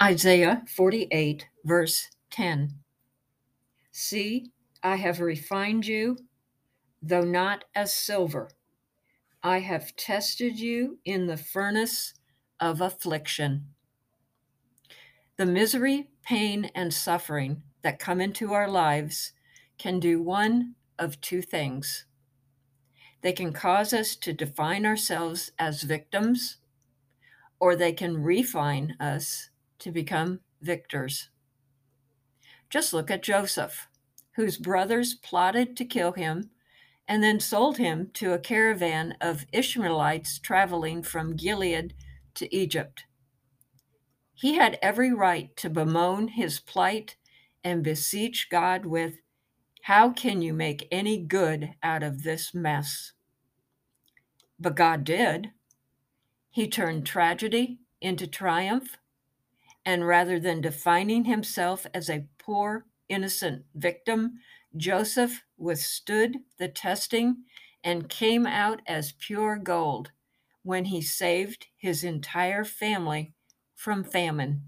Isaiah 0.00 0.62
48, 0.68 1.48
verse 1.64 2.08
10. 2.30 2.74
See, 3.90 4.52
I 4.80 4.94
have 4.94 5.18
refined 5.18 5.88
you, 5.88 6.18
though 7.02 7.24
not 7.24 7.64
as 7.74 7.92
silver. 7.92 8.48
I 9.42 9.58
have 9.58 9.96
tested 9.96 10.60
you 10.60 11.00
in 11.04 11.26
the 11.26 11.36
furnace 11.36 12.14
of 12.60 12.80
affliction. 12.80 13.74
The 15.36 15.46
misery, 15.46 16.10
pain, 16.22 16.70
and 16.76 16.94
suffering 16.94 17.64
that 17.82 17.98
come 17.98 18.20
into 18.20 18.52
our 18.52 18.68
lives 18.68 19.32
can 19.78 19.98
do 19.98 20.22
one 20.22 20.76
of 20.96 21.20
two 21.20 21.42
things. 21.42 22.04
They 23.22 23.32
can 23.32 23.52
cause 23.52 23.92
us 23.92 24.14
to 24.14 24.32
define 24.32 24.86
ourselves 24.86 25.50
as 25.58 25.82
victims, 25.82 26.58
or 27.58 27.74
they 27.74 27.92
can 27.92 28.22
refine 28.22 28.94
us 29.00 29.50
to 29.78 29.90
become 29.90 30.40
victors. 30.60 31.30
Just 32.70 32.92
look 32.92 33.10
at 33.10 33.22
Joseph, 33.22 33.88
whose 34.32 34.58
brothers 34.58 35.14
plotted 35.14 35.76
to 35.76 35.84
kill 35.84 36.12
him 36.12 36.50
and 37.08 37.22
then 37.22 37.40
sold 37.40 37.78
him 37.78 38.10
to 38.14 38.32
a 38.32 38.38
caravan 38.38 39.16
of 39.20 39.46
Ishmaelites 39.52 40.38
traveling 40.38 41.02
from 41.02 41.36
Gilead 41.36 41.94
to 42.34 42.54
Egypt. 42.54 43.04
He 44.34 44.54
had 44.54 44.78
every 44.82 45.12
right 45.12 45.56
to 45.56 45.70
bemoan 45.70 46.28
his 46.28 46.60
plight 46.60 47.16
and 47.64 47.82
beseech 47.82 48.48
God 48.50 48.86
with, 48.86 49.14
How 49.82 50.10
can 50.10 50.42
you 50.42 50.52
make 50.52 50.86
any 50.92 51.18
good 51.18 51.74
out 51.82 52.02
of 52.02 52.22
this 52.22 52.54
mess? 52.54 53.12
But 54.60 54.76
God 54.76 55.02
did. 55.02 55.50
He 56.50 56.68
turned 56.68 57.06
tragedy 57.06 57.78
into 58.00 58.26
triumph, 58.26 58.98
and 59.88 60.06
rather 60.06 60.38
than 60.38 60.60
defining 60.60 61.24
himself 61.24 61.86
as 61.94 62.10
a 62.10 62.26
poor, 62.38 62.84
innocent 63.08 63.64
victim, 63.74 64.34
Joseph 64.76 65.44
withstood 65.56 66.36
the 66.58 66.68
testing 66.68 67.38
and 67.82 68.10
came 68.10 68.46
out 68.46 68.82
as 68.86 69.14
pure 69.18 69.56
gold 69.56 70.10
when 70.62 70.84
he 70.84 71.00
saved 71.00 71.68
his 71.78 72.04
entire 72.04 72.64
family 72.64 73.32
from 73.74 74.04
famine. 74.04 74.60